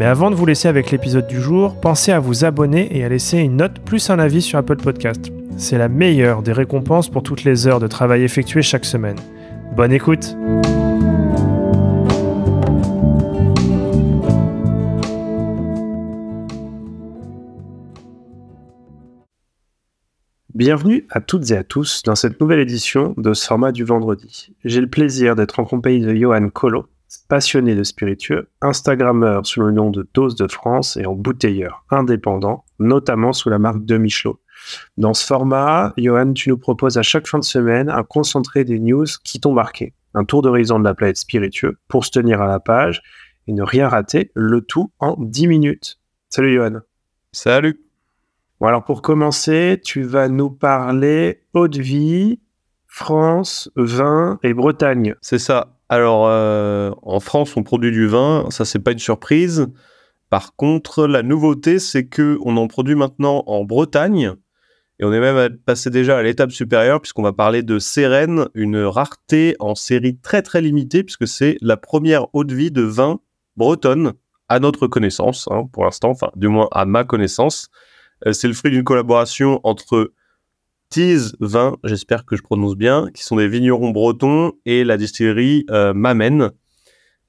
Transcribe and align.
Mais 0.00 0.06
avant 0.06 0.30
de 0.30 0.34
vous 0.34 0.46
laisser 0.46 0.66
avec 0.66 0.90
l'épisode 0.92 1.26
du 1.26 1.42
jour, 1.42 1.78
pensez 1.78 2.10
à 2.10 2.20
vous 2.20 2.46
abonner 2.46 2.96
et 2.96 3.04
à 3.04 3.10
laisser 3.10 3.36
une 3.36 3.58
note 3.58 3.80
plus 3.80 4.08
un 4.08 4.18
avis 4.18 4.40
sur 4.40 4.58
Apple 4.58 4.78
Podcast. 4.78 5.30
C'est 5.58 5.76
la 5.76 5.90
meilleure 5.90 6.42
des 6.42 6.54
récompenses 6.54 7.10
pour 7.10 7.22
toutes 7.22 7.44
les 7.44 7.66
heures 7.66 7.80
de 7.80 7.86
travail 7.86 8.22
effectuées 8.22 8.62
chaque 8.62 8.86
semaine. 8.86 9.18
Bonne 9.76 9.92
écoute 9.92 10.34
Bienvenue 20.54 21.04
à 21.10 21.20
toutes 21.20 21.50
et 21.50 21.58
à 21.58 21.62
tous 21.62 22.02
dans 22.04 22.14
cette 22.14 22.40
nouvelle 22.40 22.60
édition 22.60 23.12
de 23.18 23.34
ce 23.34 23.46
format 23.46 23.70
du 23.70 23.84
vendredi. 23.84 24.54
J'ai 24.64 24.80
le 24.80 24.88
plaisir 24.88 25.36
d'être 25.36 25.60
en 25.60 25.66
compagnie 25.66 26.00
de 26.00 26.14
Johan 26.14 26.48
Colo, 26.48 26.86
passionné 27.28 27.74
de 27.74 27.82
spiritueux, 27.82 28.48
Instagrammeur 28.60 29.46
sous 29.46 29.60
le 29.60 29.72
nom 29.72 29.90
de 29.90 30.08
Dose 30.14 30.36
de 30.36 30.50
France 30.50 30.96
et 30.96 31.06
en 31.06 31.14
bouteilleur 31.14 31.84
indépendant, 31.90 32.64
notamment 32.78 33.32
sous 33.32 33.50
la 33.50 33.58
marque 33.58 33.84
de 33.84 33.98
Michelot. 33.98 34.40
Dans 34.96 35.14
ce 35.14 35.26
format, 35.26 35.92
Johan, 35.96 36.32
tu 36.32 36.50
nous 36.50 36.58
proposes 36.58 36.98
à 36.98 37.02
chaque 37.02 37.26
fin 37.26 37.38
de 37.38 37.44
semaine 37.44 37.88
un 37.88 38.02
concentré 38.02 38.64
des 38.64 38.78
news 38.78 39.06
qui 39.24 39.40
t'ont 39.40 39.52
marqué, 39.52 39.94
un 40.14 40.24
tour 40.24 40.42
d'horizon 40.42 40.78
de 40.78 40.84
la 40.84 40.94
planète 40.94 41.16
spiritueux 41.16 41.78
pour 41.88 42.04
se 42.04 42.10
tenir 42.10 42.40
à 42.40 42.46
la 42.46 42.60
page 42.60 43.02
et 43.46 43.52
ne 43.52 43.62
rien 43.62 43.88
rater, 43.88 44.30
le 44.34 44.60
tout 44.60 44.92
en 44.98 45.16
10 45.18 45.48
minutes. 45.48 45.98
Salut 46.28 46.54
Johan. 46.54 46.80
Salut. 47.32 47.80
Bon, 48.60 48.66
alors 48.66 48.84
pour 48.84 49.02
commencer, 49.02 49.80
tu 49.82 50.02
vas 50.02 50.28
nous 50.28 50.50
parler 50.50 51.42
eau 51.54 51.66
de 51.66 51.80
vie, 51.80 52.40
France, 52.86 53.70
vin 53.76 54.38
et 54.42 54.52
Bretagne. 54.52 55.14
C'est 55.22 55.38
ça. 55.38 55.79
Alors, 55.90 56.28
euh, 56.28 56.92
en 57.02 57.18
France, 57.18 57.56
on 57.56 57.64
produit 57.64 57.90
du 57.90 58.06
vin, 58.06 58.46
ça 58.50 58.64
c'est 58.64 58.78
pas 58.78 58.92
une 58.92 59.00
surprise. 59.00 59.66
Par 60.30 60.54
contre, 60.54 61.08
la 61.08 61.24
nouveauté, 61.24 61.80
c'est 61.80 62.06
que 62.06 62.38
on 62.44 62.56
en 62.58 62.68
produit 62.68 62.94
maintenant 62.94 63.42
en 63.48 63.64
Bretagne. 63.64 64.34
Et 65.00 65.04
on 65.04 65.12
est 65.12 65.18
même 65.18 65.56
passé 65.58 65.90
déjà 65.90 66.16
à 66.16 66.22
l'étape 66.22 66.52
supérieure, 66.52 67.00
puisqu'on 67.00 67.24
va 67.24 67.32
parler 67.32 67.64
de 67.64 67.80
Sérène, 67.80 68.46
une 68.54 68.78
rareté 68.84 69.56
en 69.58 69.74
série 69.74 70.16
très 70.16 70.42
très 70.42 70.60
limitée, 70.60 71.02
puisque 71.02 71.26
c'est 71.26 71.56
la 71.60 71.76
première 71.76 72.32
eau 72.36 72.44
de 72.44 72.54
vie 72.54 72.70
de 72.70 72.82
vin 72.82 73.18
bretonne, 73.56 74.12
à 74.48 74.60
notre 74.60 74.86
connaissance, 74.86 75.48
hein, 75.50 75.64
pour 75.72 75.84
l'instant, 75.84 76.10
enfin, 76.10 76.30
du 76.36 76.46
moins 76.46 76.68
à 76.70 76.84
ma 76.84 77.02
connaissance. 77.02 77.68
Euh, 78.28 78.32
c'est 78.32 78.46
le 78.46 78.54
fruit 78.54 78.70
d'une 78.70 78.84
collaboration 78.84 79.58
entre 79.64 80.12
Tease 80.90 81.36
Vin, 81.38 81.76
j'espère 81.84 82.24
que 82.24 82.34
je 82.34 82.42
prononce 82.42 82.74
bien, 82.74 83.06
qui 83.14 83.22
sont 83.22 83.36
des 83.36 83.46
vignerons 83.46 83.90
bretons, 83.90 84.54
et 84.66 84.82
la 84.82 84.96
distillerie 84.96 85.64
euh, 85.70 85.94
Mamen. 85.94 86.50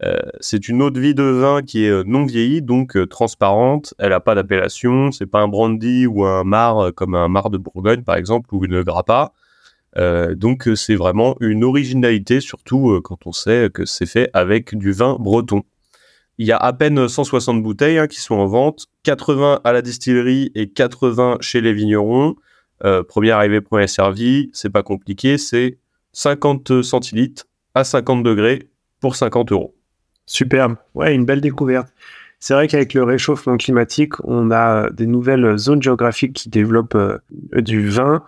Euh, 0.03 0.17
c'est 0.39 0.67
une 0.67 0.81
eau 0.81 0.89
de 0.89 0.99
vie 0.99 1.13
de 1.13 1.21
vin 1.21 1.61
qui 1.61 1.85
est 1.85 2.03
non 2.05 2.25
vieillie, 2.25 2.63
donc 2.63 2.97
transparente. 3.07 3.93
Elle 3.99 4.09
n'a 4.09 4.19
pas 4.19 4.33
d'appellation. 4.33 5.11
C'est 5.11 5.27
pas 5.27 5.41
un 5.41 5.47
brandy 5.47 6.07
ou 6.07 6.25
un 6.25 6.43
mar 6.43 6.91
comme 6.95 7.13
un 7.13 7.27
mar 7.27 7.51
de 7.51 7.59
Bourgogne 7.59 8.01
par 8.01 8.15
exemple 8.15 8.49
ou 8.55 8.65
une 8.65 8.81
grappa. 8.81 9.31
donc 10.35 10.67
c'est 10.75 10.95
vraiment 10.95 11.35
une 11.39 11.63
originalité, 11.63 12.41
surtout 12.41 12.99
quand 13.03 13.27
on 13.27 13.31
sait 13.31 13.69
que 13.71 13.85
c'est 13.85 14.07
fait 14.07 14.31
avec 14.33 14.75
du 14.75 14.91
vin 14.91 15.17
breton. 15.19 15.61
Il 16.39 16.47
y 16.47 16.51
a 16.51 16.57
à 16.57 16.73
peine 16.73 17.07
160 17.07 17.61
bouteilles 17.61 17.99
hein, 17.99 18.07
qui 18.07 18.21
sont 18.21 18.33
en 18.33 18.47
vente, 18.47 18.87
80 19.03 19.61
à 19.63 19.71
la 19.71 19.83
distillerie 19.83 20.51
et 20.55 20.71
80 20.71 21.37
chez 21.41 21.61
les 21.61 21.73
vignerons. 21.73 22.35
Euh, 22.83 23.03
premier 23.03 23.31
arrivé, 23.31 23.61
premier 23.61 23.87
servi, 23.87 24.49
c'est 24.53 24.69
pas 24.69 24.83
compliqué, 24.83 25.37
c'est 25.37 25.77
50 26.13 26.81
centilitres 26.81 27.47
à 27.75 27.83
50 27.83 28.23
degrés 28.23 28.69
pour 28.99 29.15
50 29.15 29.51
euros. 29.51 29.75
Superbe, 30.25 30.75
ouais, 30.93 31.13
une 31.13 31.25
belle 31.25 31.41
découverte. 31.41 31.93
C'est 32.39 32.53
vrai 32.53 32.67
qu'avec 32.67 32.93
le 32.93 33.03
réchauffement 33.03 33.57
climatique, 33.57 34.13
on 34.23 34.49
a 34.51 34.89
des 34.89 35.05
nouvelles 35.05 35.57
zones 35.57 35.81
géographiques 35.81 36.33
qui 36.33 36.49
développent 36.49 36.95
euh, 36.95 37.19
du 37.55 37.87
vin 37.87 38.23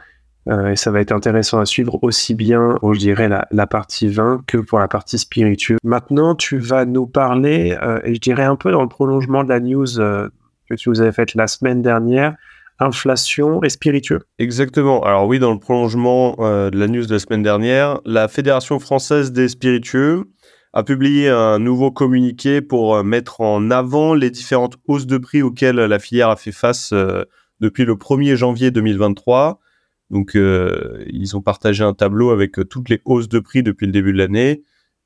euh, 0.50 0.72
et 0.72 0.76
ça 0.76 0.92
va 0.92 1.00
être 1.00 1.12
intéressant 1.12 1.60
à 1.60 1.66
suivre 1.66 2.00
aussi 2.04 2.36
bien, 2.36 2.78
je 2.84 3.00
dirais, 3.00 3.30
la, 3.30 3.68
partie 3.68 4.08
vin 4.08 4.44
que 4.46 4.58
pour 4.58 4.80
la 4.80 4.88
partie 4.88 5.18
spiritueux. 5.18 5.78
Maintenant, 5.84 6.36
tu 6.36 6.58
vas 6.58 6.86
nous 6.86 7.08
parler, 7.08 7.78
euh, 7.82 8.00
et 8.04 8.16
je 8.16 8.20
dirais 8.20 8.44
un 8.44 8.56
peu 8.56 8.72
dans 8.72 8.82
le 8.82 8.90
prolongement 8.90 9.44
de 9.44 9.50
la 9.50 9.60
news 9.60 10.00
euh, 10.00 10.30
que 10.70 10.76
tu 10.76 10.90
nous 10.90 11.02
avais 11.02 11.14
faite 11.14 11.36
la 11.36 11.48
semaine 11.48 11.82
dernière, 11.82 12.36
inflation 12.80 13.62
et 13.64 13.70
spiritueux. 13.70 14.22
Exactement. 14.40 15.04
Alors 15.04 15.28
oui, 15.28 15.40
dans 15.40 15.54
le 15.54 15.60
prolongement 15.60 16.36
de 16.38 16.78
la 16.78 16.88
news 16.88 17.06
de 17.06 17.14
la 17.14 17.20
semaine 17.20 17.44
dernière, 17.44 18.00
la 18.06 18.28
Fédération 18.28 18.80
française 18.80 19.32
des 19.32 19.48
spiritueux 19.48 20.26
a 20.74 20.84
publié 20.84 21.30
un 21.30 21.60
nouveau 21.60 21.92
communiqué 21.92 22.62
pour 22.62 23.04
mettre 23.04 23.42
en 23.42 23.70
avant 23.70 24.16
les 24.16 24.32
différentes 24.32 24.78
hausses 24.88 25.06
de 25.06 25.18
prix 25.18 25.42
auxquelles 25.42 25.76
la 25.76 26.00
filière 26.00 26.30
a 26.30 26.36
fait 26.36 26.52
face 26.52 26.94
depuis 27.60 27.86
le 27.86 27.94
1er 27.94 28.36
janvier 28.36 28.72
2023 28.72 29.60
donc, 30.14 30.36
euh, 30.36 31.04
ils 31.08 31.36
ont 31.36 31.42
partagé 31.42 31.84
un 31.84 31.96
tableau 31.96 32.30
avec 32.30 32.60
euh, 32.60 32.66
toutes 32.66 32.90
les 32.90 33.02
hausses 33.04 33.28
de 33.30 33.40
prix 33.40 33.64
depuis 33.64 33.88
le 33.88 33.92
début 33.92 34.14
de 34.14 34.20
l'année. 34.20 34.64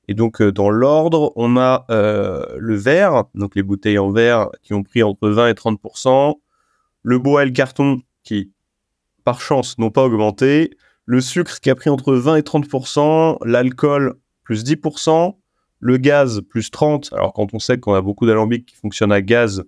Et 0.10 0.14
donc, 0.14 0.42
euh, 0.42 0.52
dans 0.52 0.70
l'ordre, 0.70 1.32
on 1.38 1.56
a 1.58 1.86
le 1.90 2.76
verre, 2.76 3.24
donc 3.34 3.56
les 3.56 3.64
bouteilles 3.64 4.00
en 4.00 4.12
verre 4.12 4.50
qui 4.64 4.74
ont 4.74 4.84
pris 4.84 5.04
entre 5.04 5.30
20 5.30 5.48
et 5.48 5.56
30 5.56 5.80
le 7.04 7.20
bois 7.20 7.44
et 7.44 7.46
le 7.46 7.52
carton 7.52 8.02
qui, 8.24 8.52
par 9.24 9.42
chance, 9.42 9.78
n'ont 9.78 9.92
pas 9.92 10.04
augmenté, 10.04 10.72
le 11.06 11.22
sucre 11.22 11.60
qui 11.60 11.70
a 11.70 11.76
pris 11.76 11.90
entre 11.90 12.14
20 12.14 12.36
et 12.38 12.42
30% 12.42 13.38
l'alcool 13.46 14.16
plus 14.44 14.64
10% 14.64 15.36
le 15.80 15.98
gaz 15.98 16.42
plus 16.50 16.72
30 16.72 17.14
alors 17.14 17.34
quand 17.34 17.54
on 17.54 17.60
sait 17.60 17.80
qu'on 17.80 17.94
a 17.94 18.02
beaucoup 18.02 18.26
d'alambics 18.26 18.66
qui 18.66 18.76
fonctionnent 18.76 19.12
à 19.12 19.22
gaz, 19.22 19.64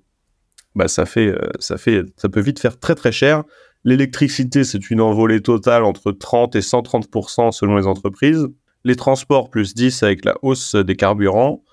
bah 0.75 0.87
ça 0.87 1.05
fait, 1.05 1.33
ça 1.59 1.77
fait, 1.77 2.03
ça 2.17 2.29
peut 2.29 2.41
vite 2.41 2.59
faire 2.59 2.79
très 2.79 2.95
très 2.95 3.11
cher. 3.11 3.43
L'électricité, 3.85 4.63
c'est 4.63 4.89
une 4.89 5.01
envolée 5.01 5.41
totale 5.41 5.83
entre 5.83 6.11
30 6.11 6.55
et 6.55 6.59
130% 6.59 7.51
selon 7.51 7.77
les 7.77 7.87
entreprises. 7.87 8.47
Les 8.83 8.95
transports, 8.95 9.49
plus 9.49 9.73
10 9.73 10.03
avec 10.03 10.25
la 10.25 10.35
hausse 10.41 10.75
des 10.75 10.95
carburants. 10.95 11.63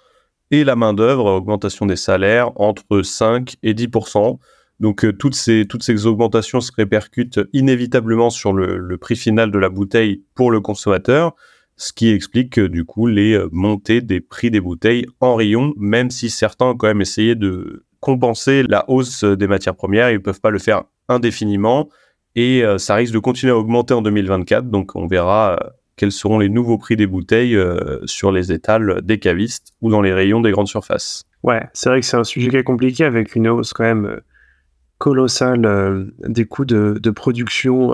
Et 0.52 0.62
la 0.62 0.76
main-d'œuvre, 0.76 1.24
augmentation 1.24 1.86
des 1.86 1.96
salaires 1.96 2.52
entre 2.54 3.02
5 3.02 3.56
et 3.64 3.74
10%. 3.74 4.38
Donc 4.80 5.04
euh, 5.04 5.12
toutes, 5.12 5.34
ces, 5.34 5.66
toutes 5.66 5.82
ces 5.82 6.06
augmentations 6.06 6.60
se 6.60 6.70
répercutent 6.76 7.40
inévitablement 7.52 8.30
sur 8.30 8.52
le, 8.52 8.96
prix 8.98 9.16
final 9.16 9.50
de 9.50 9.58
la 9.58 9.68
bouteille 9.68 10.22
pour 10.34 10.50
le 10.50 10.60
consommateur, 10.60 11.34
ce 11.76 11.92
qui 11.92 12.10
explique 12.10 12.58
du 12.60 12.84
coup 12.84 13.06
les 13.06 13.34
euh, 13.34 13.48
montées 13.52 14.00
des 14.00 14.20
prix 14.20 14.50
des 14.50 14.60
bouteilles 14.60 15.06
en 15.20 15.34
rayon, 15.34 15.72
même 15.76 16.10
si 16.10 16.30
certains 16.30 16.66
ont 16.66 16.76
quand 16.76 16.88
même 16.88 17.00
essayé 17.00 17.34
de 17.34 17.84
compenser 18.00 18.62
la 18.62 18.88
hausse 18.88 19.24
des 19.24 19.46
matières 19.46 19.74
premières, 19.74 20.10
ils 20.10 20.14
ne 20.14 20.18
peuvent 20.18 20.40
pas 20.40 20.50
le 20.50 20.58
faire 20.58 20.84
indéfiniment 21.08 21.88
et 22.34 22.62
euh, 22.62 22.78
ça 22.78 22.94
risque 22.94 23.14
de 23.14 23.18
continuer 23.18 23.52
à 23.52 23.56
augmenter 23.56 23.94
en 23.94 24.02
2024. 24.02 24.68
Donc 24.68 24.94
on 24.94 25.06
verra 25.06 25.58
quels 25.96 26.12
seront 26.12 26.38
les 26.38 26.50
nouveaux 26.50 26.76
prix 26.76 26.96
des 26.96 27.06
bouteilles 27.06 27.58
sur 28.04 28.30
les 28.30 28.52
étals 28.52 29.00
des 29.02 29.18
cavistes 29.18 29.72
ou 29.80 29.90
dans 29.90 30.02
les 30.02 30.12
rayons 30.12 30.42
des 30.42 30.50
grandes 30.50 30.68
surfaces. 30.68 31.24
Ouais, 31.42 31.62
c'est 31.72 31.88
vrai 31.88 32.00
que 32.00 32.06
c'est 32.06 32.18
un 32.18 32.24
sujet 32.24 32.50
qui 32.50 32.56
est 32.56 32.64
compliqué 32.64 33.04
avec 33.04 33.34
une 33.34 33.48
hausse 33.48 33.72
quand 33.72 33.84
même 33.84 34.20
colossale 34.98 36.12
des 36.20 36.46
coûts 36.46 36.64
de, 36.64 37.10
production 37.10 37.92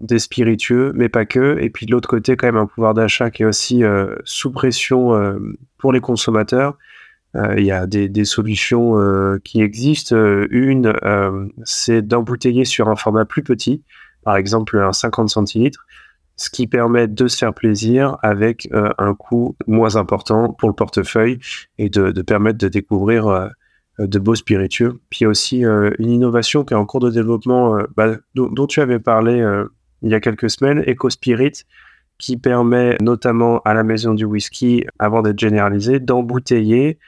des 0.00 0.18
spiritueux, 0.18 0.92
mais 0.94 1.08
pas 1.08 1.24
que. 1.24 1.58
Et 1.60 1.70
puis 1.70 1.86
de 1.86 1.92
l'autre 1.92 2.08
côté, 2.08 2.36
quand 2.36 2.46
même 2.46 2.56
un 2.56 2.66
pouvoir 2.66 2.94
d'achat 2.94 3.30
qui 3.30 3.42
est 3.42 3.46
aussi 3.46 3.82
sous 4.24 4.50
pression 4.50 5.38
pour 5.78 5.92
les 5.92 6.00
consommateurs. 6.00 6.76
Euh, 7.36 7.54
il 7.58 7.64
y 7.64 7.72
a 7.72 7.86
des, 7.86 8.24
solutions 8.24 8.98
euh, 8.98 9.38
qui 9.44 9.60
existent. 9.60 10.16
Euh, 10.16 10.46
une, 10.50 10.92
c'est 11.64 12.02
d'embouteiller 12.02 12.64
sur 12.64 12.88
un 12.88 12.96
format 12.96 13.24
plus 13.24 13.42
petit, 13.42 13.82
par 14.22 14.36
exemple 14.36 14.78
un 14.78 14.92
50 14.92 15.28
centilitres, 15.28 15.86
ce 16.36 16.50
qui 16.50 16.66
permet 16.66 17.08
de 17.08 17.28
se 17.28 17.38
faire 17.38 17.54
plaisir 17.54 18.18
avec 18.22 18.68
un 18.72 19.14
coût 19.14 19.56
moins 19.66 19.96
important 19.96 20.52
pour 20.52 20.68
le 20.68 20.74
portefeuille 20.74 21.38
et 21.78 21.88
de, 21.88 22.10
permettre 22.22 22.58
de 22.58 22.68
découvrir 22.68 23.50
de 23.98 24.18
beaux 24.18 24.34
spiritueux. 24.34 25.00
Puis 25.10 25.20
il 25.20 25.24
y 25.24 25.26
a 25.26 25.28
aussi 25.30 25.62
une 25.62 26.10
innovation 26.10 26.64
qui 26.64 26.74
est 26.74 26.76
en 26.76 26.86
cours 26.86 27.00
de 27.00 27.10
développement, 27.10 27.78
bah, 27.96 28.16
dont, 28.34 28.66
tu 28.66 28.80
avais 28.80 28.98
parlé 28.98 29.42
il 30.02 30.10
y 30.10 30.14
a 30.14 30.20
quelques 30.20 30.50
semaines, 30.50 30.84
EcoSpirit, 30.86 31.64
qui 32.18 32.36
permet 32.36 32.96
notamment 33.00 33.60
à 33.64 33.74
la 33.74 33.82
maison 33.82 34.14
du 34.14 34.24
whisky, 34.24 34.84
avant 34.98 35.22
d'être 35.22 35.38
généralisé, 35.38 36.00
d'embouteiller 36.00 36.98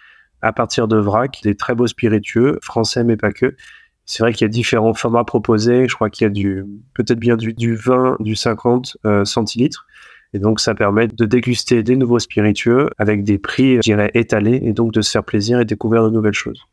à 0.43 0.52
partir 0.52 0.87
de 0.88 0.96
vrac, 0.96 1.40
des 1.43 1.55
très 1.55 1.75
beaux 1.75 1.87
spiritueux, 1.87 2.58
français 2.62 3.05
mais 3.05 3.17
pas 3.17 3.32
que, 3.32 3.56
C'est 4.05 4.23
vrai 4.23 4.32
qu'il 4.32 4.44
y 4.44 4.46
a 4.46 4.49
différents 4.49 4.94
formats 4.94 5.25
proposés. 5.25 5.88
Je 5.88 5.94
crois 5.94 6.11
qu'il 6.11 6.25
y 6.25 6.26
a 6.26 6.31
du 6.31 6.64
peut-être 6.94 7.19
bien 7.19 7.37
du, 7.37 7.52
du 7.55 7.75
20, 7.75 8.17
du 8.20 8.37
50 8.37 8.99
euh, 9.05 9.25
centilitres. 9.25 9.87
Et 10.35 10.38
donc, 10.38 10.61
ça 10.61 10.75
permet 10.75 11.08
de 11.08 11.25
déguster 11.25 11.82
des 11.82 11.96
nouveaux 11.96 12.19
spiritueux 12.19 12.90
avec 12.99 13.25
des 13.25 13.38
prix, 13.38 13.76
je 13.76 13.81
dirais, 13.81 14.11
étalés 14.14 14.61
et 14.62 14.73
donc 14.75 14.93
de 14.93 15.00
se 15.00 15.11
faire 15.11 15.25
plaisir 15.25 15.58
et 15.61 15.64
découvrir 15.64 16.05
de 16.05 16.11
nouvelles 16.11 16.35
choses. 16.35 16.67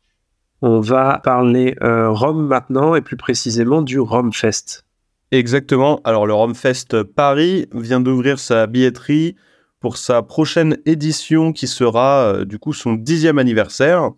On 0.62 0.80
va 0.80 1.20
parler 1.22 1.76
euh, 1.82 2.10
Rome 2.10 2.46
maintenant 2.46 2.94
et 2.94 3.02
plus 3.02 3.18
précisément 3.18 3.82
du 3.82 4.00
Rome 4.00 4.32
Fest. 4.32 4.86
Exactement. 5.30 6.00
Alors, 6.04 6.26
le 6.26 6.32
Rome 6.32 6.54
Fest 6.54 7.02
Paris 7.02 7.66
vient 7.74 8.00
d'ouvrir 8.00 8.38
sa 8.38 8.66
billetterie 8.66 9.36
pour 9.80 9.98
sa 9.98 10.22
prochaine 10.22 10.78
édition 10.86 11.52
qui 11.52 11.66
sera 11.66 12.32
euh, 12.32 12.44
du 12.46 12.58
coup 12.58 12.72
son 12.72 12.94
dixième 12.94 13.38
anniversaire. 13.38 14.12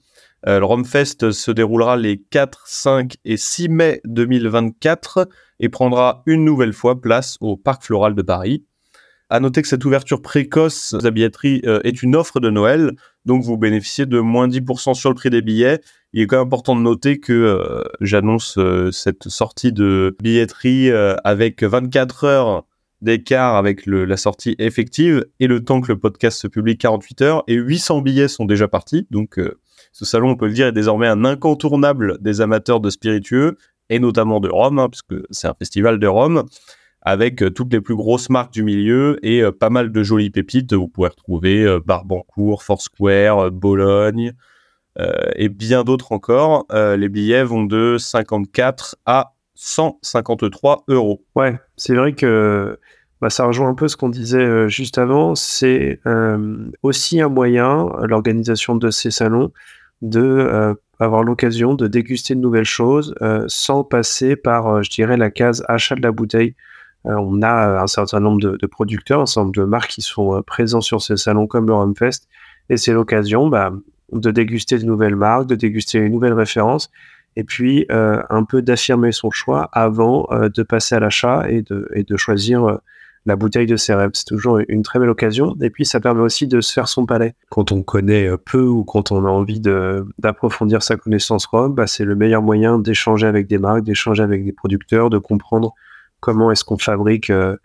Euh, 0.47 0.61
le 0.61 0.65
Romfest 0.65 1.33
se 1.33 1.51
déroulera 1.51 1.97
les 1.97 2.19
4, 2.31 2.69
5 2.69 3.17
et 3.25 3.37
6 3.37 3.69
mai 3.69 4.01
2024 4.05 5.29
et 5.59 5.69
prendra 5.69 6.23
une 6.27 6.45
nouvelle 6.45 6.73
fois 6.73 7.01
place 7.01 7.37
au 7.41 7.57
Parc 7.57 7.83
Floral 7.83 8.15
de 8.15 8.23
Paris. 8.23 8.65
À 9.29 9.41
noter 9.41 9.61
que 9.61 9.69
cette 9.69 9.85
ouverture 9.85 10.23
précoce 10.23 10.95
de 10.95 11.03
la 11.03 11.11
billetterie 11.11 11.61
est 11.85 12.03
une 12.03 12.17
offre 12.17 12.41
de 12.41 12.49
Noël, 12.49 12.93
donc 13.29 13.45
vous 13.45 13.57
bénéficiez 13.57 14.07
de 14.07 14.19
moins 14.19 14.49
10% 14.49 14.95
sur 14.95 15.11
le 15.11 15.15
prix 15.15 15.31
des 15.31 15.43
billets. 15.43 15.81
Il 16.13 16.23
est 16.23 16.27
quand 16.27 16.39
même 16.39 16.47
important 16.47 16.75
de 16.75 16.81
noter 16.81 17.21
que 17.21 17.33
euh, 17.33 17.85
j'annonce 18.01 18.59
cette 18.91 19.29
sortie 19.29 19.73
de 19.73 20.17
billetterie 20.21 20.91
avec 21.23 21.63
24 21.63 22.25
heures 22.25 22.67
d'écart 23.01 23.55
avec 23.55 23.87
la 23.87 24.17
sortie 24.17 24.57
effective 24.59 25.25
et 25.39 25.47
le 25.47 25.63
temps 25.63 25.81
que 25.81 25.93
le 25.93 25.99
podcast 25.99 26.41
se 26.41 26.49
publie 26.49 26.77
48 26.77 27.23
heures 27.23 27.45
et 27.47 27.55
800 27.55 28.01
billets 28.01 28.27
sont 28.27 28.45
déjà 28.45 28.67
partis. 28.67 29.07
Donc 29.13 29.39
ce 29.93 30.05
salon, 30.05 30.31
on 30.31 30.37
peut 30.37 30.47
le 30.47 30.53
dire, 30.53 30.67
est 30.67 30.73
désormais 30.73 31.07
un 31.07 31.25
incontournable 31.25 32.19
des 32.21 32.41
amateurs 32.41 32.81
de 32.81 32.91
spiritueux, 32.91 33.57
et 33.91 33.99
notamment 33.99 34.41
de 34.41 34.49
Rome, 34.49 34.79
hein, 34.79 34.89
puisque 34.89 35.15
c'est 35.31 35.49
un 35.49 35.55
festival 35.55 35.99
de 35.99 36.07
Rome, 36.07 36.45
avec 37.09 37.43
euh, 37.43 37.51
toutes 37.51 37.73
les 37.73 37.81
plus 37.81 37.97
grosses 37.97 38.29
marques 38.29 38.53
du 38.53 38.63
milieu 38.63 39.19
et 39.23 39.43
euh, 39.43 39.51
pas 39.51 39.71
mal 39.71 39.91
de 39.91 40.03
jolies 40.03 40.29
pépites. 40.29 40.75
Vous 40.75 40.89
pouvez 40.89 41.09
retrouver 41.09 41.65
euh, 41.65 41.81
Barbancourt, 41.85 42.63
Foursquare, 42.63 43.51
Bologne, 43.51 44.33
et 45.37 45.49
bien 45.49 45.85
d'autres 45.85 46.11
encore. 46.11 46.67
les 46.73 47.09
billets 47.09 47.45
vont 47.45 47.63
de 47.63 47.99
54 47.99 48.97
à 49.07 49.35
153 49.55 50.87
euros. 50.89 51.25
Ouais, 51.37 51.57
c'est 51.77 51.95
vrai 51.95 52.15
que 52.15 52.77
bah, 53.21 53.31
ça 53.31 53.45
rejoint 53.45 53.69
un 53.69 53.75
peu 53.75 53.87
ce 53.87 53.97
qu'on 53.97 54.09
disait 54.09 54.69
juste 54.69 54.99
avant. 54.99 55.37
C'est 55.37 56.01
aussi 56.83 57.21
un 57.21 57.29
moyen, 57.29 57.87
l'organisation 58.03 58.75
de 58.75 58.91
ces 58.91 59.13
salons, 59.13 59.53
de 60.03 60.77
avoir 60.99 61.23
l'occasion 61.23 61.75
de 61.75 61.87
déguster 61.87 62.35
de 62.35 62.41
nouvelles 62.41 62.65
choses 62.65 63.15
sans 63.47 63.85
passer 63.85 64.35
par, 64.35 64.83
je 64.83 64.91
dirais, 64.91 65.17
la 65.17 65.31
case 65.31 65.65
achat 65.69 65.95
de 65.95 66.03
la 66.03 66.11
bouteille. 66.11 66.57
On 67.05 67.43
a 67.43 67.83
un 67.83 67.87
certain 67.87 68.21
nombre 68.21 68.41
de, 68.41 68.67
producteurs, 68.67 69.21
un 69.21 69.27
certain 69.27 69.43
nombre 69.43 69.55
de 69.55 69.65
marques 69.65 69.91
qui 69.91 70.03
sont 70.03 70.43
présents 70.47 70.81
sur 70.81 71.01
ces 71.01 71.17
salons 71.17 71.47
comme 71.47 71.67
le 71.67 71.75
Rumfest, 71.75 72.29
et 72.71 72.77
c'est 72.77 72.93
l'occasion 72.93 73.49
bah, 73.49 73.73
de 74.13 74.31
déguster 74.31 74.79
de 74.79 74.85
nouvelles 74.85 75.17
marques, 75.17 75.47
de 75.47 75.55
déguster 75.55 75.99
une 75.99 76.13
nouvelle 76.13 76.35
référence, 76.35 76.91
et 77.37 77.45
puis 77.45 77.87
un 77.89 78.45
peu 78.45 78.63
d'affirmer 78.63 79.13
son 79.13 79.31
choix 79.31 79.69
avant 79.73 80.29
de 80.33 80.63
passer 80.63 80.97
à 80.97 81.01
l'achat 81.01 81.47
et 81.49 81.63
de, 81.63 82.17
choisir 82.17 82.81
la 83.29 83.37
bouteille 83.37 83.67
de 83.67 83.77
cérèbre. 83.77 84.17
C'est 84.17 84.25
toujours 84.25 84.59
une 84.69 84.83
très 84.83 84.99
belle 84.99 85.11
occasion. 85.11 85.55
Et 85.61 85.71
puis, 85.71 85.85
ça 85.85 86.01
permet 86.01 86.23
aussi 86.23 86.47
de 86.47 86.61
se 86.61 86.73
faire 86.73 86.89
son 86.89 87.07
palais. 87.07 87.35
Quand 87.51 87.73
on 87.73 87.83
connaît 87.83 88.27
euh, 88.27 88.37
peu 88.39 88.63
ou 88.63 88.85
quand 88.85 89.13
on 89.13 89.25
a 89.25 89.29
envie 89.29 89.61
d'approfondir 89.61 90.83
sa 90.83 90.97
connaissance 90.97 91.47
rhum, 91.47 91.75
bah, 91.75 91.87
c'est 91.87 92.05
le 92.05 92.17
meilleur 92.17 92.43
moyen 92.43 92.79
d'échanger 92.79 93.27
avec 93.27 93.47
des 93.47 93.59
marques, 93.59 93.85
d'échanger 93.85 94.23
avec 94.23 94.45
des 94.45 94.53
producteurs, 94.53 95.11
de 95.11 95.19
comprendre 95.19 95.75
comment 96.21 96.51
est-ce 96.51 96.65
qu'on 96.65 96.79
fabrique 96.79 97.31
euh, 97.31 97.57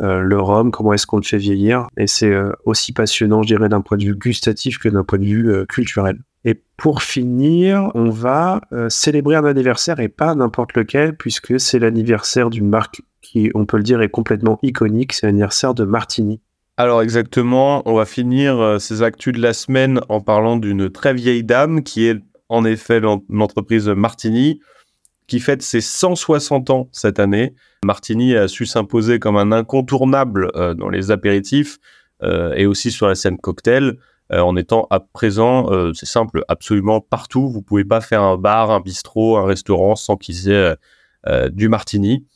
euh, 0.00 0.20
le 0.20 0.40
rhum, 0.40 0.70
comment 0.70 0.92
est-ce 0.92 1.06
qu'on 1.06 1.16
le 1.16 1.24
fait 1.24 1.38
vieillir. 1.38 1.88
Et 1.96 2.06
c'est 2.06 2.32
aussi 2.64 2.92
passionnant, 2.92 3.42
je 3.42 3.48
dirais, 3.48 3.68
d'un 3.68 3.80
point 3.80 3.98
de 3.98 4.04
vue 4.04 4.14
gustatif 4.14 4.78
que 4.78 4.88
d'un 4.88 5.04
point 5.04 5.18
de 5.18 5.24
vue 5.24 5.66
culturel. 5.66 6.18
Et 6.44 6.62
pour 6.76 7.02
finir, 7.02 7.90
on 7.94 8.10
va 8.10 8.60
célébrer 8.88 9.34
un 9.34 9.44
anniversaire 9.44 9.98
et 9.98 10.08
pas 10.08 10.36
n'importe 10.36 10.74
lequel, 10.74 11.16
puisque 11.16 11.58
c'est 11.58 11.80
l'anniversaire 11.80 12.48
d'une 12.48 12.68
marque 12.68 13.02
qui, 13.22 13.50
on 13.56 13.66
peut 13.66 13.76
le 13.76 13.82
dire, 13.82 14.00
est 14.00 14.08
complètement 14.08 14.60
iconique. 14.62 15.14
C'est 15.14 15.26
l'anniversaire 15.26 15.74
de 15.74 15.82
Martini. 15.82 16.40
Alors 16.78 17.02
exactement, 17.02 17.82
on 17.86 17.94
va 17.94 18.04
finir 18.04 18.60
euh, 18.60 18.78
ces 18.78 19.02
actus 19.02 19.32
de 19.32 19.42
la 19.42 19.52
semaine 19.52 20.00
en 20.08 20.20
parlant 20.20 20.56
d'une 20.56 20.90
très 20.90 21.12
vieille 21.12 21.42
dame 21.42 21.82
qui 21.82 22.06
est 22.06 22.22
en 22.48 22.64
effet 22.64 23.00
l'entreprise 23.00 23.88
Martini 23.88 24.60
qui 25.28 25.38
fête 25.38 25.62
ses 25.62 25.80
160 25.80 26.70
ans 26.70 26.88
cette 26.90 27.20
année. 27.20 27.54
Martini 27.84 28.34
a 28.34 28.48
su 28.48 28.66
s'imposer 28.66 29.20
comme 29.20 29.36
un 29.36 29.52
incontournable 29.52 30.50
euh, 30.56 30.74
dans 30.74 30.88
les 30.88 31.12
apéritifs 31.12 31.78
euh, 32.24 32.52
et 32.54 32.66
aussi 32.66 32.90
sur 32.90 33.06
la 33.06 33.14
scène 33.14 33.38
cocktail 33.38 33.96
en 34.30 34.56
étant 34.56 34.86
à 34.90 35.00
présent, 35.00 35.70
c'est 35.94 36.04
simple, 36.04 36.44
absolument 36.48 37.00
partout. 37.00 37.48
Vous 37.48 37.62
pouvez 37.62 37.86
pas 37.86 38.02
faire 38.02 38.20
un 38.20 38.36
bar, 38.36 38.70
un 38.70 38.80
bistrot, 38.80 39.38
un 39.38 39.46
restaurant 39.46 39.96
sans 39.96 40.18
qu'ils 40.18 40.50
aient 40.50 40.76
du 41.50 41.70
Martini. 41.70 42.26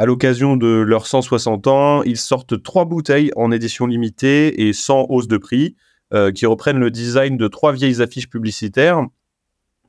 À 0.00 0.06
l'occasion 0.06 0.56
de 0.56 0.66
leurs 0.66 1.06
160 1.06 1.66
ans, 1.66 2.02
ils 2.04 2.16
sortent 2.16 2.62
trois 2.62 2.86
bouteilles 2.86 3.32
en 3.36 3.52
édition 3.52 3.86
limitée 3.86 4.66
et 4.66 4.72
sans 4.72 5.04
hausse 5.10 5.28
de 5.28 5.36
prix, 5.36 5.76
euh, 6.14 6.32
qui 6.32 6.46
reprennent 6.46 6.78
le 6.78 6.90
design 6.90 7.36
de 7.36 7.48
trois 7.48 7.72
vieilles 7.72 8.00
affiches 8.00 8.30
publicitaires. 8.30 9.04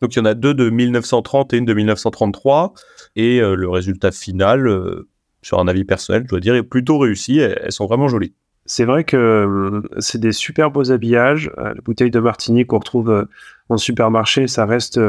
Donc 0.01 0.15
il 0.15 0.19
y 0.19 0.21
en 0.21 0.25
a 0.25 0.33
deux 0.33 0.53
de 0.53 0.69
1930 0.69 1.53
et 1.53 1.57
une 1.57 1.65
de 1.65 1.73
1933. 1.73 2.73
Et 3.15 3.41
euh, 3.41 3.55
le 3.55 3.69
résultat 3.69 4.11
final, 4.11 4.67
euh, 4.67 5.07
sur 5.41 5.59
un 5.59 5.67
avis 5.67 5.83
personnel, 5.83 6.23
je 6.23 6.29
dois 6.29 6.39
dire, 6.39 6.55
est 6.55 6.63
plutôt 6.63 6.97
réussi. 6.97 7.39
Elles, 7.39 7.71
sont 7.71 7.85
vraiment 7.85 8.07
jolies. 8.07 8.33
C'est 8.65 8.85
vrai 8.85 9.03
que 9.03 9.81
c'est 9.99 10.19
des 10.19 10.31
super 10.31 10.71
beaux 10.71 10.91
habillages. 10.91 11.51
La 11.57 11.73
bouteille 11.83 12.11
de 12.11 12.19
Martini 12.19 12.65
qu'on 12.65 12.79
retrouve 12.79 13.27
en 13.69 13.77
supermarché, 13.77 14.47
ça 14.47 14.65
reste 14.65 14.99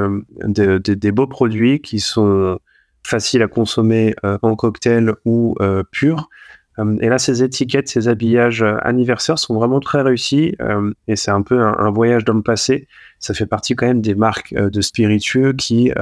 des 0.49 1.13
beaux 1.13 1.27
produits 1.27 1.81
qui 1.81 2.01
sont 2.01 2.59
facile 3.05 3.43
à 3.43 3.49
consommer 3.49 4.15
euh, 4.25 4.39
en 4.43 4.57
cocktail 4.57 5.15
ou 5.25 5.55
euh, 5.61 5.83
pur. 5.91 6.29
Euh, 6.79 6.97
et 7.01 7.09
là, 7.09 7.19
ces 7.19 7.43
étiquettes, 7.43 7.89
ces 7.89 8.09
habillages 8.09 8.65
anniversaires 8.83 9.39
sont 9.39 9.55
vraiment 9.55 9.81
très 9.81 10.03
réussis 10.03 10.57
et 11.07 11.17
c'est 11.17 11.31
un 11.31 11.43
peu 11.43 11.61
un, 11.61 11.91
voyage 11.91 12.25
dans 12.25 12.35
le 12.35 12.43
passé. 12.43 12.89
Ça 13.19 13.35
fait 13.35 13.47
partie 13.47 13.75
quand 13.75 13.87
même 13.87 14.01
des 14.01 14.15
marques 14.15 14.55
de 14.55 14.81
spiritueux 14.81 15.53
qui, 15.53 15.93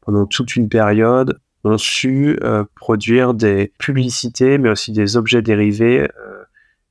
pendant 0.00 0.26
toute 0.26 0.56
une 0.56 0.68
période, 0.68 1.38
ont 1.64 1.76
su 1.76 2.38
produire 2.74 3.34
des 3.34 3.72
publicités, 3.78 4.58
mais 4.58 4.70
aussi 4.70 4.92
des 4.92 5.16
objets 5.16 5.42
dérivés 5.42 6.08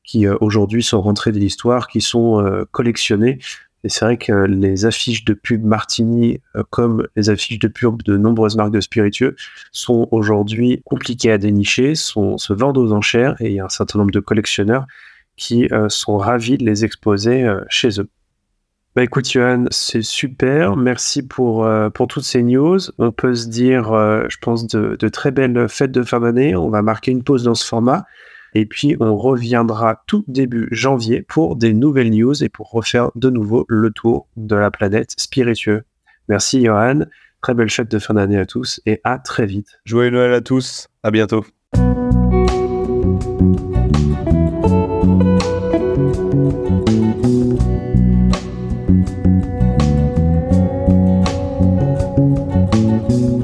qui 0.04 0.28
aujourd'hui 0.28 0.84
sont 0.84 1.02
rentrés 1.02 1.32
de 1.32 1.40
l'histoire, 1.40 1.88
qui 1.88 2.02
sont 2.02 2.66
collectionnés 2.72 3.40
et 3.88 3.90
c'est 3.90 4.04
vrai 4.04 4.18
que 4.18 4.34
les 4.34 4.86
affiches 4.86 5.24
de 5.24 5.34
pub 5.34 5.64
Martini, 5.64 6.42
euh, 6.58 6.64
comme 6.70 7.08
les 7.16 7.30
affiches 7.30 7.60
de 7.60 7.70
pub 7.70 8.04
de 8.04 8.18
nombreuses 8.18 8.58
marques 8.58 8.74
de 8.74 8.82
spiritueux, 8.82 9.38
sont 9.72 10.10
aujourd'hui 10.12 10.82
compliquées 10.84 11.32
à 11.32 11.38
dénicher, 11.38 11.96
sont, 11.96 12.38
se 12.38 12.52
vendent 12.52 12.78
aux 12.78 12.92
enchères 12.92 13.38
et 13.40 13.46
il 13.46 13.54
y 13.54 13.62
a 13.62 13.66
un 13.66 13.70
certain 13.70 14.00
nombre 14.00 14.12
de 14.12 14.20
collectionneurs 14.20 14.88
qui 15.38 15.70
euh, 15.72 15.88
sont 15.88 16.18
ravis 16.18 16.58
de 16.58 16.66
les 16.66 16.84
exposer 16.84 17.46
euh, 17.46 17.62
chez 17.70 18.02
eux. 18.02 18.10
Bah 18.94 19.04
écoute 19.04 19.32
Johan, 19.32 19.68
c'est 19.72 20.02
super, 20.02 20.76
merci 20.76 21.26
pour, 21.26 21.70
pour 21.94 22.08
toutes 22.08 22.24
ces 22.24 22.42
news. 22.42 22.80
On 22.98 23.12
peut 23.12 23.36
se 23.36 23.48
dire, 23.48 23.94
je 24.28 24.38
pense, 24.42 24.66
de, 24.66 24.98
de 25.00 25.08
très 25.08 25.30
belles 25.30 25.70
fêtes 25.70 25.92
de 25.92 26.02
fin 26.02 26.20
d'année. 26.20 26.56
On 26.56 26.72
va 26.72 26.82
marquer 26.82 27.12
une 27.12 27.22
pause 27.22 27.44
dans 27.44 27.54
ce 27.54 27.64
format. 27.64 28.08
Et 28.60 28.66
puis, 28.66 28.98
on 29.00 29.16
reviendra 29.16 30.02
tout 30.08 30.24
début 30.28 30.68
janvier 30.72 31.22
pour 31.22 31.58
des 31.58 31.74
nouvelles 31.74 32.10
news 32.10 32.44
et 32.44 32.50
pour 32.50 32.72
refaire 32.72 33.12
de 33.14 33.30
nouveau 33.30 33.66
le 33.70 33.92
tour 33.92 34.28
de 34.36 34.56
la 34.56 34.72
planète 34.72 35.14
spiritueux. 35.16 35.84
Merci 36.28 36.66
Johan. 36.66 37.02
Très 37.44 37.54
belle 37.54 37.70
fête 37.70 37.92
de 37.92 38.00
fin 38.00 38.16
d'année 38.16 38.40
à 38.40 38.48
tous 38.48 38.82
et 38.88 39.00
à 39.04 39.20
très 39.20 39.46
vite. 39.46 39.80
Joyeux 39.86 40.10
Noël 40.10 40.34
à 40.34 40.42
tous. 40.42 40.88
À 41.04 41.12
bientôt. 41.12 41.46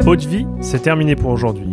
Haute 0.07 0.25
vie, 0.25 0.47
c'est 0.61 0.81
terminé 0.81 1.15
pour 1.15 1.29
aujourd'hui. 1.29 1.72